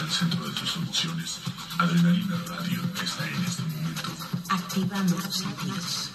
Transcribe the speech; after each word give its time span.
El 0.00 0.10
centro 0.10 0.42
de 0.48 0.54
tus 0.54 0.76
emociones. 0.76 1.38
Adrenalina 1.78 2.36
Radio 2.48 2.80
está 3.02 3.28
en 3.28 3.44
este 3.44 3.62
momento. 3.62 4.10
Activamos 4.48 5.24
tus 5.24 5.36
sentidos. 5.36 6.10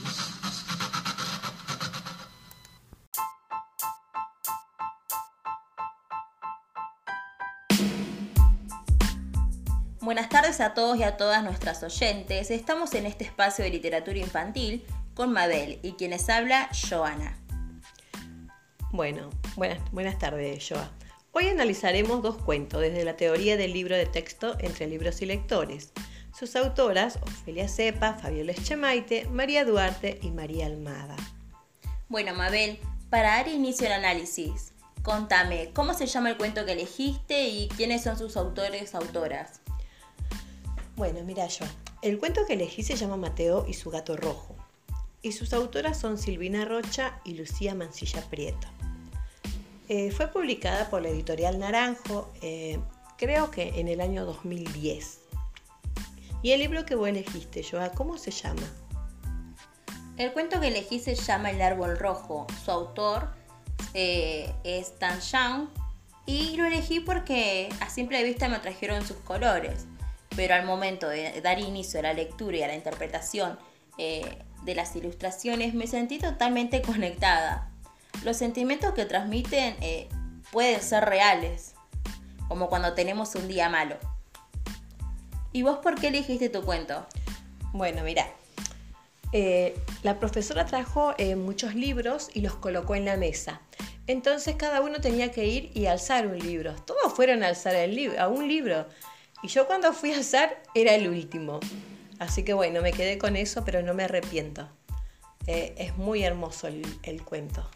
Buenas 10.02 10.30
tardes 10.30 10.60
a 10.60 10.74
todos 10.74 10.98
y 10.98 11.04
a 11.04 11.16
todas 11.18 11.44
nuestras 11.44 11.84
oyentes. 11.84 12.50
Estamos 12.50 12.96
en 12.96 13.06
este 13.06 13.26
espacio 13.26 13.64
de 13.64 13.70
literatura 13.70 14.18
infantil 14.18 14.84
con 15.14 15.32
Mabel 15.32 15.80
y 15.84 15.92
quienes 15.94 16.28
habla 16.30 16.70
Joana. 16.90 17.38
Bueno, 18.92 19.30
buenas, 19.56 19.80
buenas 19.92 20.18
tardes, 20.18 20.66
Joa. 20.68 20.90
Hoy 21.40 21.50
analizaremos 21.50 22.24
dos 22.24 22.36
cuentos 22.36 22.82
desde 22.82 23.06
la 23.06 23.16
teoría 23.16 23.58
del 23.58 23.72
libro 23.72 23.96
de 23.96 24.08
texto 24.08 24.56
entre 24.58 24.88
libros 24.88 25.22
y 25.22 25.28
lectores. 25.28 25.94
Sus 26.36 26.56
autoras, 26.56 27.20
Ofelia 27.22 27.68
Cepa, 27.68 28.16
Fabiola 28.16 28.54
Echemaite, 28.54 29.28
María 29.30 29.64
Duarte 29.64 30.18
y 30.24 30.32
María 30.32 30.66
Almada. 30.66 31.16
Bueno, 32.10 32.34
Mabel, 32.34 32.80
para 33.12 33.36
dar 33.36 33.50
inicio 33.50 33.86
al 33.86 33.94
análisis, 33.94 34.72
contame, 35.04 35.70
¿cómo 35.76 35.94
se 35.94 36.08
llama 36.08 36.32
el 36.32 36.38
cuento 36.38 36.66
que 36.66 36.72
elegiste 36.72 37.44
y 37.48 37.68
quiénes 37.68 38.02
son 38.02 38.18
sus 38.18 38.36
autores 38.36 38.96
autoras? 38.96 39.62
Bueno, 40.96 41.20
mira 41.24 41.46
yo. 41.46 41.68
El 42.02 42.18
cuento 42.18 42.48
que 42.48 42.54
elegí 42.54 42.82
se 42.82 42.96
llama 42.96 43.16
Mateo 43.16 43.64
y 43.68 43.76
su 43.76 43.92
gato 43.92 44.18
rojo. 44.18 44.56
Y 45.22 45.34
sus 45.34 45.54
autoras 45.54 46.00
son 46.00 46.18
Silvina 46.18 46.66
Rocha 46.66 47.22
y 47.24 47.36
Lucía 47.36 47.76
Mancilla 47.76 48.28
Prieto. 48.28 48.68
Eh, 49.90 50.12
fue 50.12 50.28
publicada 50.28 50.90
por 50.90 51.02
la 51.02 51.10
editorial 51.10 51.60
Naranjo, 51.60 52.34
eh, 52.42 52.78
creo 53.18 53.52
que 53.52 53.80
en 53.80 53.88
el 53.88 54.02
año 54.02 54.26
2010. 54.26 55.20
¿Y 56.42 56.52
el 56.52 56.60
libro 56.60 56.86
que 56.86 56.96
vos 56.96 57.08
elegiste, 57.08 57.64
Joa, 57.64 57.92
cómo 57.92 58.18
se 58.18 58.32
llama? 58.32 58.62
El 60.18 60.34
cuento 60.34 60.60
que 60.60 60.68
elegí 60.68 61.00
se 61.00 61.16
llama 61.16 61.52
El 61.52 61.62
árbol 61.62 61.98
rojo. 61.98 62.48
Su 62.66 62.72
autor 62.72 63.30
eh, 63.94 64.54
es 64.66 65.00
Tan 65.00 65.20
Shang 65.20 65.70
y 66.26 66.58
lo 66.58 66.66
elegí 66.66 67.00
porque 67.00 67.70
a 67.80 67.90
simple 67.90 68.22
vista 68.24 68.50
me 68.50 68.58
atrajeron 68.58 69.06
sus 69.06 69.18
colores 69.18 69.86
pero 70.36 70.54
al 70.54 70.66
momento 70.66 71.10
de 71.10 71.42
dar 71.42 71.58
inicio 71.58 72.00
a 72.00 72.04
la 72.04 72.14
lectura 72.14 72.58
y 72.58 72.62
a 72.62 72.68
la 72.68 72.76
interpretación 72.76 73.58
de 73.98 74.76
las 74.76 74.96
ilustraciones 74.96 75.74
me 75.74 75.88
sentí 75.88 76.20
totalmente 76.20 76.84
conectada. 76.84 77.72
Los 78.24 78.38
sentimientos 78.38 78.94
que 78.94 79.06
transmiten 79.06 79.76
eh, 79.82 80.10
pueden 80.52 80.82
ser 80.82 81.06
reales, 81.06 81.74
como 82.48 82.70
cuando 82.70 82.94
tenemos 82.94 83.36
un 83.36 83.48
día 83.48 83.70
malo. 83.70 83.98
¿Y 85.54 85.64
vos 85.64 85.80
por 85.80 85.96
qué 85.96 86.08
elegiste 86.08 86.50
tu 86.50 86.64
cuento? 86.64 87.06
Bueno, 87.74 88.04
mira, 88.04 88.28
eh, 89.34 89.80
la 90.04 90.20
profesora 90.20 90.66
trajo 90.66 91.16
muchos 91.38 91.76
libros 91.76 92.30
y 92.34 92.42
los 92.42 92.56
colocó 92.56 92.96
en 92.96 93.06
la 93.06 93.18
mesa. 93.18 93.62
Entonces 94.08 94.56
cada 94.56 94.82
uno 94.82 95.02
tenía 95.02 95.32
que 95.32 95.46
ir 95.46 95.72
y 95.74 95.86
alzar 95.86 96.28
un 96.28 96.40
libro. 96.40 96.74
Todos 96.86 97.14
fueron 97.14 97.44
a 97.44 97.48
alzar 97.48 97.76
el 97.76 97.94
libro, 97.94 98.20
a 98.20 98.30
un 98.30 98.48
libro. 98.48 98.88
Y 99.44 99.50
yo 99.50 99.68
cuando 99.68 99.94
fui 99.94 100.14
a 100.14 100.20
hacer 100.20 100.58
era 100.74 100.96
el 100.96 101.10
último. 101.10 101.60
Así 102.18 102.44
que 102.44 102.54
bueno, 102.54 102.82
me 102.82 102.94
quedé 102.94 103.18
con 103.18 103.36
eso, 103.36 103.64
pero 103.66 103.82
no 103.84 103.94
me 103.94 104.06
arrepiento. 104.06 104.68
Eh, 105.46 105.76
es 105.78 105.98
muy 105.98 106.24
hermoso 106.24 106.68
el, 106.68 107.24
cuento. 107.24 107.70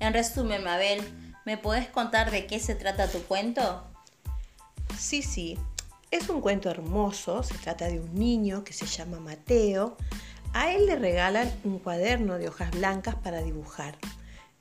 En 0.00 0.14
resumen, 0.14 0.64
Mabel, 0.64 1.02
¿me 1.44 1.58
podés 1.58 1.86
contar 1.88 2.30
de 2.30 2.46
qué 2.46 2.58
se 2.58 2.74
trata 2.74 3.10
tu 3.10 3.22
cuento? 3.24 3.84
Sí, 4.98 5.20
sí. 5.20 5.58
Es 6.10 6.30
un 6.30 6.40
cuento 6.40 6.70
hermoso. 6.70 7.42
Se 7.42 7.54
trata 7.58 7.86
de 7.86 8.00
un 8.00 8.14
niño 8.14 8.64
que 8.64 8.72
se 8.72 8.86
llama 8.86 9.20
Mateo. 9.20 9.98
A 10.54 10.72
él 10.72 10.86
le 10.86 10.96
regalan 10.96 11.52
un 11.64 11.78
cuaderno 11.78 12.38
de 12.38 12.48
hojas 12.48 12.70
blancas 12.70 13.14
para 13.14 13.42
dibujar. 13.42 13.96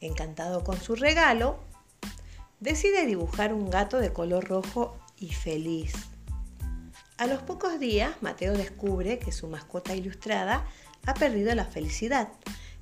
Encantado 0.01 0.63
con 0.63 0.79
su 0.79 0.95
regalo, 0.95 1.57
decide 2.59 3.05
dibujar 3.05 3.53
un 3.53 3.69
gato 3.69 3.97
de 3.99 4.11
color 4.11 4.45
rojo 4.45 4.97
y 5.17 5.29
feliz. 5.29 5.93
A 7.17 7.27
los 7.27 7.41
pocos 7.41 7.79
días, 7.79 8.11
Mateo 8.21 8.53
descubre 8.53 9.19
que 9.19 9.31
su 9.31 9.47
mascota 9.47 9.95
ilustrada 9.95 10.65
ha 11.05 11.13
perdido 11.13 11.55
la 11.55 11.65
felicidad. 11.65 12.27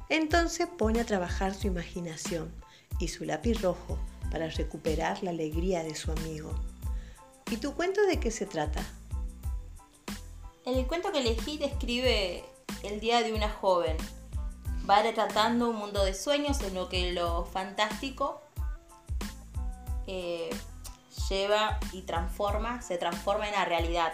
Entonces 0.10 0.68
pone 0.68 1.02
a 1.02 1.06
trabajar 1.06 1.54
su 1.54 1.68
imaginación 1.68 2.54
y 3.00 3.10
su 3.10 3.26
lápiz 3.26 3.62
rojo 3.62 4.00
para 4.32 4.50
recuperar 4.50 5.22
la 5.24 5.32
alegría 5.32 5.84
de 5.84 5.96
su 5.96 6.12
amigo. 6.12 6.54
¿Y 7.50 7.58
tu 7.58 7.74
cuento 7.74 8.06
de 8.06 8.20
qué 8.20 8.32
se 8.32 8.46
trata? 8.46 8.84
El 10.66 10.86
cuento 10.88 11.12
que 11.12 11.20
elegí 11.20 11.58
describe 11.58 12.44
el 12.84 13.00
día 13.00 13.22
de 13.22 13.34
una 13.34 13.50
joven. 13.50 13.96
Va 14.90 15.02
retratando 15.02 15.70
un 15.70 15.78
mundo 15.78 16.04
de 16.04 16.14
sueños 16.14 16.62
en 16.62 16.74
lo 16.74 16.90
que 16.90 17.12
lo 17.12 17.46
fantástico 17.46 18.42
eh, 20.08 20.50
lleva 21.30 21.80
y 21.92 22.02
transforma, 22.02 22.82
se 22.82 22.98
transforma 22.98 23.48
en 23.48 23.54
la 23.54 23.66
realidad. 23.66 24.14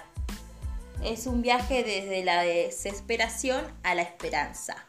Es 1.03 1.27
un 1.27 1.41
viaje 1.41 1.83
desde 1.83 2.23
la 2.23 2.41
desesperación 2.41 3.65
a 3.83 3.93
la 3.93 4.01
esperanza. 4.01 4.87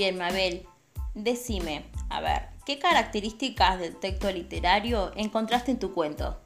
Bien, 0.00 0.16
Mabel, 0.16 0.66
decime, 1.14 1.84
a 2.08 2.22
ver, 2.22 2.48
¿qué 2.64 2.78
características 2.78 3.78
del 3.78 3.96
texto 3.96 4.32
literario 4.32 5.12
encontraste 5.14 5.72
en 5.72 5.78
tu 5.78 5.92
cuento? 5.92 6.40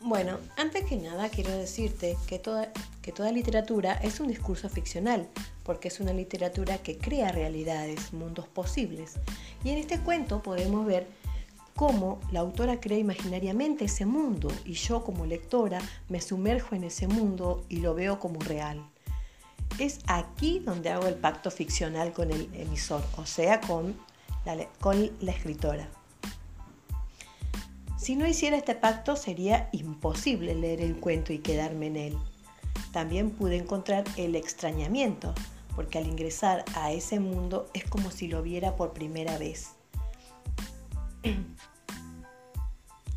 Bueno, 0.00 0.38
antes 0.56 0.84
que 0.84 0.96
nada 0.96 1.28
quiero 1.28 1.56
decirte 1.56 2.16
que 2.26 2.40
toda, 2.40 2.72
que 3.02 3.12
toda 3.12 3.30
literatura 3.30 3.92
es 4.02 4.18
un 4.18 4.26
discurso 4.26 4.68
ficcional, 4.68 5.28
porque 5.62 5.86
es 5.86 6.00
una 6.00 6.12
literatura 6.12 6.78
que 6.78 6.98
crea 6.98 7.30
realidades, 7.30 8.12
mundos 8.12 8.48
posibles. 8.48 9.14
Y 9.62 9.70
en 9.70 9.78
este 9.78 10.00
cuento 10.00 10.42
podemos 10.42 10.84
ver 10.84 11.06
cómo 11.76 12.18
la 12.32 12.40
autora 12.40 12.80
crea 12.80 12.98
imaginariamente 12.98 13.84
ese 13.84 14.06
mundo 14.06 14.48
y 14.64 14.72
yo 14.72 15.04
como 15.04 15.24
lectora 15.24 15.80
me 16.08 16.20
sumerjo 16.20 16.74
en 16.74 16.82
ese 16.82 17.06
mundo 17.06 17.64
y 17.68 17.76
lo 17.76 17.94
veo 17.94 18.18
como 18.18 18.40
real. 18.40 18.91
Es 19.78 20.00
aquí 20.06 20.58
donde 20.58 20.90
hago 20.90 21.06
el 21.06 21.14
pacto 21.14 21.50
ficcional 21.50 22.12
con 22.12 22.30
el 22.30 22.48
emisor, 22.54 23.02
o 23.16 23.26
sea, 23.26 23.60
con 23.60 23.96
la 24.44 25.32
escritora. 25.32 25.88
Si 27.96 28.16
no 28.16 28.26
hiciera 28.26 28.56
este 28.56 28.74
pacto 28.74 29.14
sería 29.14 29.68
imposible 29.72 30.54
leer 30.54 30.80
el 30.80 30.96
cuento 30.96 31.32
y 31.32 31.38
quedarme 31.38 31.86
en 31.86 31.96
él. 31.96 32.18
También 32.92 33.30
pude 33.30 33.56
encontrar 33.56 34.04
el 34.16 34.34
extrañamiento, 34.34 35.32
porque 35.76 35.98
al 35.98 36.06
ingresar 36.06 36.64
a 36.74 36.92
ese 36.92 37.20
mundo 37.20 37.70
es 37.74 37.84
como 37.84 38.10
si 38.10 38.26
lo 38.28 38.42
viera 38.42 38.76
por 38.76 38.92
primera 38.92 39.38
vez. 39.38 39.70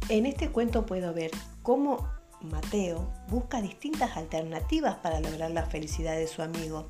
En 0.07 0.27
este 0.27 0.49
cuento 0.49 0.85
puedo 0.85 1.13
ver 1.15 1.31
cómo 1.63 2.07
Mateo 2.49 3.11
busca 3.27 3.61
distintas 3.61 4.17
alternativas 4.17 4.95
para 4.95 5.19
lograr 5.19 5.51
la 5.51 5.65
felicidad 5.65 6.15
de 6.15 6.27
su 6.27 6.41
amigo. 6.41 6.87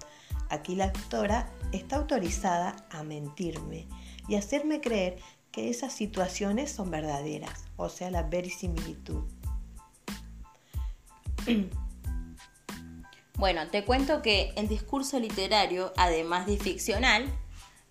Aquí 0.50 0.76
la 0.76 0.86
autora 0.86 1.52
está 1.72 1.96
autorizada 1.98 2.76
a 2.90 3.04
mentirme 3.04 3.88
y 4.28 4.36
hacerme 4.36 4.82
creer 4.82 5.18
que 5.52 5.70
esas 5.70 5.94
situaciones 5.94 6.72
son 6.72 6.92
verdaderas, 6.92 7.66
o 7.78 7.90
sea, 7.90 8.12
la 8.12 8.24
verisimilitud. 8.24 9.24
Bueno, 13.38 13.68
te 13.68 13.84
cuento 13.84 14.22
que 14.22 14.54
el 14.56 14.70
discurso 14.70 15.20
literario, 15.20 15.92
además 15.98 16.48
de 16.48 16.58
ficcional, 16.58 17.26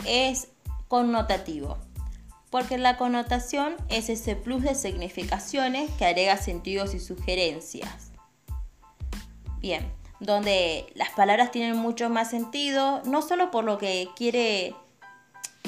es 0.06 0.48
connotativo, 0.88 1.76
porque 2.54 2.78
la 2.78 2.96
connotación 2.96 3.74
es 3.88 4.08
ese 4.08 4.36
plus 4.36 4.62
de 4.62 4.76
significaciones 4.76 5.90
que 5.98 6.04
agrega 6.04 6.36
sentidos 6.36 6.94
y 6.94 7.00
sugerencias. 7.00 8.12
Bien, 9.58 9.92
donde 10.20 10.86
las 10.94 11.10
palabras 11.10 11.50
tienen 11.50 11.76
mucho 11.76 12.10
más 12.10 12.30
sentido, 12.30 13.02
no 13.06 13.22
solo 13.22 13.50
por 13.50 13.64
lo 13.64 13.76
que 13.76 14.08
quiere 14.14 14.72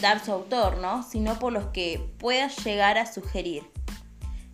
dar 0.01 0.25
su 0.25 0.31
autor, 0.31 0.79
¿no? 0.79 1.03
sino 1.03 1.41
por 1.41 1.53
los 1.53 1.65
que 1.73 2.09
pueda 2.21 2.47
llegar 2.47 2.99
a 2.99 3.13
sugerir. 3.13 3.65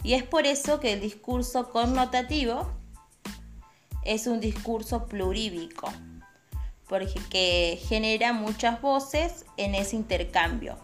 Y 0.02 0.14
es 0.14 0.22
por 0.22 0.46
eso 0.46 0.80
que 0.80 0.94
el 0.94 1.02
discurso 1.02 1.70
connotativo 1.70 2.66
es 4.06 4.26
un 4.26 4.40
discurso 4.40 5.04
plurívico, 5.04 5.92
porque 6.88 7.78
genera 7.86 8.32
muchas 8.32 8.80
voces 8.80 9.44
en 9.58 9.74
ese 9.74 9.96
intercambio, 9.96 10.78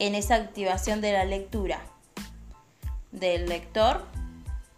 en 0.00 0.16
esa 0.16 0.34
activación 0.34 1.00
de 1.00 1.12
la 1.12 1.24
lectura 1.24 1.80
del 3.12 3.48
lector 3.48 4.04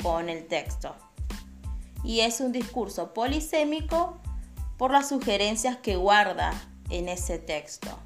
con 0.03 0.29
el 0.29 0.47
texto. 0.47 0.95
Y 2.05 2.21
es 2.21 2.41
un 2.41 2.53
discurso 2.53 3.15
polisémico 3.15 4.19
por 4.77 4.91
las 4.91 5.09
sugerencias 5.09 5.77
que 5.77 5.97
guarda 5.97 6.53
en 6.91 7.09
ese 7.09 7.39
texto. 7.39 7.99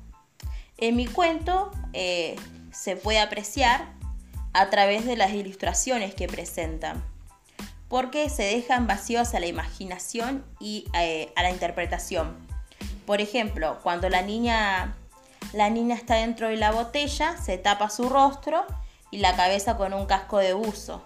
En 0.77 0.95
mi 0.95 1.07
cuento 1.07 1.71
eh, 1.95 2.37
se 2.71 2.97
puede 2.97 3.19
apreciar 3.19 3.95
a 4.53 4.69
través 4.69 5.07
de 5.07 5.17
las 5.17 5.33
ilustraciones 5.33 6.15
que 6.15 6.29
presentan, 6.29 7.03
porque 7.89 8.29
se 8.29 8.43
dejan 8.43 8.87
vacíos 8.87 9.33
a 9.35 9.41
la 9.41 9.47
imaginación 9.47 10.45
y 10.61 10.87
eh, 10.99 11.33
a 11.35 11.43
la 11.43 11.51
interpretación. 11.51 12.37
Por 13.07 13.23
ejemplo, 13.23 13.79
cuando 13.83 14.11
la 14.11 14.21
niña, 14.21 14.97
la 15.56 15.70
niña 15.70 15.94
está 15.94 16.17
dentro 16.17 16.49
de 16.49 16.56
la 16.56 16.70
botella, 16.70 17.38
se 17.38 17.56
tapa 17.56 17.88
su 17.88 18.11
rostro 18.11 18.67
y 19.11 19.19
la 19.19 19.35
cabeza 19.37 19.79
con 19.79 19.94
un 19.94 20.05
casco 20.05 20.37
de 20.37 20.53
buzo. 20.53 21.03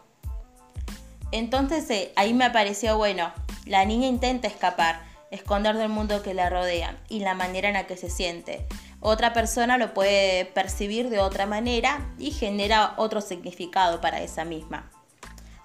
Entonces 1.31 1.89
eh, 1.91 2.13
ahí 2.17 2.35
me 2.35 2.51
pareció 2.51 2.99
bueno, 2.99 3.33
la 3.65 3.85
niña 3.85 4.09
intenta 4.09 4.49
escapar, 4.49 5.03
esconder 5.31 5.77
del 5.77 5.89
mundo 5.89 6.25
que 6.25 6.35
la 6.35 6.51
rodea 6.51 6.99
y 7.09 7.21
la 7.21 7.35
manera 7.35 7.69
en 7.69 7.75
la 7.75 7.87
que 7.87 7.97
se 7.97 8.11
siente. 8.11 8.67
Otra 8.99 9.33
persona 9.33 9.79
lo 9.79 9.95
puede 9.95 10.47
percibir 10.47 11.11
de 11.11 11.21
otra 11.21 11.47
manera 11.47 12.13
y 12.19 12.33
genera 12.33 12.95
otro 12.97 13.21
significado 13.21 14.01
para 14.01 14.21
esa 14.21 14.45
misma. 14.45 14.91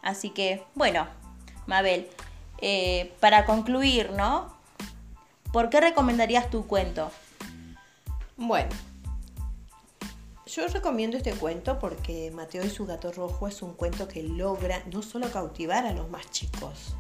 Así 0.04 0.30
que, 0.30 0.64
bueno, 0.76 1.08
Mabel, 1.66 2.08
eh, 2.62 3.16
para 3.20 3.46
concluir, 3.46 4.12
¿no? 4.12 4.56
¿Por 5.52 5.72
qué 5.72 5.82
recomendarías 5.82 6.52
tu 6.52 6.68
cuento? 6.68 7.12
Bueno, 8.38 8.70
yo 10.46 10.68
recomiendo 10.68 11.18
este 11.18 11.34
cuento 11.34 11.80
porque 11.80 12.32
Mateo 12.32 12.66
y 12.66 12.70
su 12.70 12.86
gato 12.86 13.12
rojo 13.12 13.48
es 13.48 13.62
un 13.62 13.74
cuento 13.74 14.08
que 14.08 14.24
logra 14.24 14.84
no 14.92 15.02
solo 15.02 15.32
cautivar 15.32 15.86
a 15.86 15.94
los 15.94 16.10
más 16.10 16.30
chicos, 16.32 16.96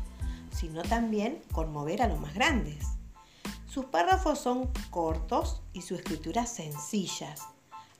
sino 0.51 0.81
también 0.81 1.41
conmover 1.51 2.01
a 2.01 2.07
los 2.07 2.19
más 2.19 2.33
grandes. 2.33 2.85
Sus 3.67 3.85
párrafos 3.85 4.39
son 4.39 4.71
cortos 4.89 5.61
y 5.73 5.81
su 5.81 5.95
escritura 5.95 6.45
sencillas, 6.45 7.41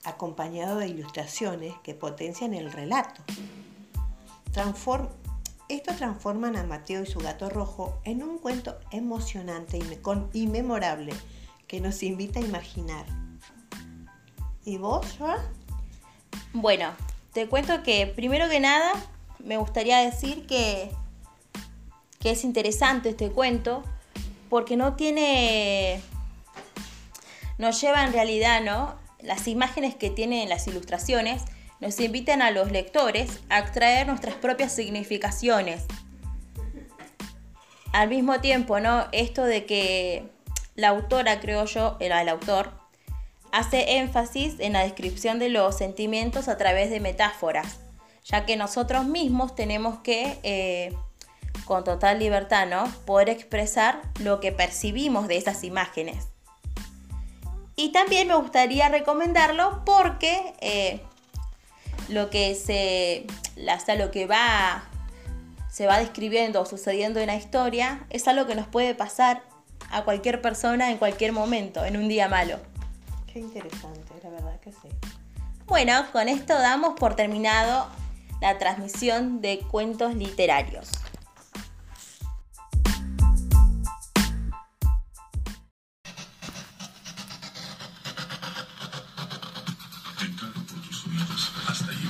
acompañado 0.04 0.78
de 0.78 0.88
ilustraciones 0.88 1.74
que 1.82 1.94
potencian 1.94 2.54
el 2.54 2.72
relato. 2.72 3.22
Esto 5.68 5.94
transforman 5.94 6.56
a 6.56 6.64
Mateo 6.64 7.02
y 7.02 7.06
su 7.06 7.18
gato 7.18 7.50
rojo 7.50 7.98
en 8.04 8.22
un 8.22 8.38
cuento 8.38 8.78
emocionante 8.90 9.78
y, 10.32 10.46
memorable 10.46 11.12
que 11.66 11.80
nos 11.80 12.02
invita 12.02 12.38
a 12.38 12.42
imaginar. 12.42 13.25
¿Y 14.66 14.76
vos, 14.76 15.06
Joa? 15.18 15.38
Bueno, 16.52 16.90
te 17.32 17.48
cuento 17.48 17.82
que 17.82 18.06
primero 18.06 18.50
que 18.50 18.60
nada 18.60 18.92
me 19.38 19.56
gustaría 19.56 20.00
decir 20.00 20.46
que 20.46 20.90
que 22.26 22.32
es 22.32 22.42
interesante 22.42 23.10
este 23.10 23.30
cuento 23.30 23.84
porque 24.48 24.76
no 24.76 24.94
tiene, 24.94 26.00
nos 27.56 27.80
lleva 27.80 28.04
en 28.04 28.12
realidad, 28.12 28.62
¿no? 28.62 28.96
Las 29.20 29.46
imágenes 29.46 29.94
que 29.94 30.10
tienen 30.10 30.48
las 30.48 30.66
ilustraciones 30.66 31.42
nos 31.78 32.00
invitan 32.00 32.42
a 32.42 32.50
los 32.50 32.72
lectores 32.72 33.38
a 33.48 33.60
extraer 33.60 34.08
nuestras 34.08 34.34
propias 34.34 34.74
significaciones. 34.74 35.84
Al 37.92 38.08
mismo 38.08 38.40
tiempo, 38.40 38.80
¿no? 38.80 39.06
Esto 39.12 39.44
de 39.44 39.64
que 39.64 40.28
la 40.74 40.88
autora, 40.88 41.38
creo 41.38 41.64
yo, 41.66 41.96
era 42.00 42.22
el 42.22 42.28
autor, 42.28 42.72
hace 43.56 43.96
énfasis 43.96 44.56
en 44.58 44.74
la 44.74 44.82
descripción 44.82 45.38
de 45.38 45.48
los 45.48 45.78
sentimientos 45.78 46.46
a 46.48 46.58
través 46.58 46.90
de 46.90 47.00
metáforas, 47.00 47.78
ya 48.22 48.44
que 48.44 48.54
nosotros 48.54 49.06
mismos 49.06 49.54
tenemos 49.54 49.98
que 50.00 50.38
eh, 50.42 50.94
con 51.64 51.82
total 51.82 52.18
libertad, 52.18 52.66
¿no? 52.66 52.84
Poder 53.06 53.30
expresar 53.30 54.02
lo 54.20 54.40
que 54.40 54.52
percibimos 54.52 55.26
de 55.26 55.38
esas 55.38 55.64
imágenes. 55.64 56.26
Y 57.76 57.92
también 57.92 58.28
me 58.28 58.34
gustaría 58.34 58.90
recomendarlo 58.90 59.82
porque 59.86 60.52
eh, 60.60 61.00
lo 62.08 62.28
que 62.28 62.54
se, 62.54 63.26
lo 63.96 64.10
que 64.10 64.26
va, 64.26 64.84
se 65.72 65.86
va 65.86 65.98
describiendo 65.98 66.60
o 66.60 66.66
sucediendo 66.66 67.20
en 67.20 67.28
la 67.28 67.36
historia 67.36 68.06
es 68.10 68.28
algo 68.28 68.46
que 68.46 68.54
nos 68.54 68.66
puede 68.66 68.94
pasar 68.94 69.44
a 69.90 70.04
cualquier 70.04 70.42
persona 70.42 70.90
en 70.90 70.98
cualquier 70.98 71.32
momento, 71.32 71.86
en 71.86 71.96
un 71.96 72.06
día 72.08 72.28
malo. 72.28 72.58
Qué 73.36 73.40
interesante, 73.40 74.14
la 74.24 74.30
verdad 74.30 74.58
que 74.60 74.72
sí. 74.72 74.88
Bueno, 75.66 76.10
con 76.10 76.26
esto 76.26 76.54
damos 76.54 76.98
por 76.98 77.16
terminado 77.16 77.86
la 78.40 78.56
transmisión 78.56 79.42
de 79.42 79.58
cuentos 79.70 80.14
literarios. 80.14 80.88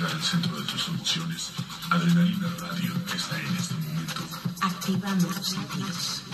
al 0.05 0.23
centro 0.23 0.61
de 0.61 0.65
tus 0.67 0.89
emociones. 0.89 1.51
Adrenalina 1.91 2.55
Radio 2.61 2.93
está 3.13 3.41
en 3.41 3.57
este 3.57 3.75
momento. 3.75 4.23
Activamos 4.61 5.35
sentidos. 5.45 6.26